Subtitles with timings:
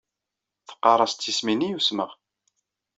[0.67, 2.11] Teqqar-as d tismin i usmeɣ.